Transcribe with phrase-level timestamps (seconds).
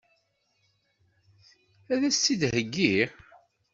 [1.93, 2.95] Ad as-tt-id-iheggi?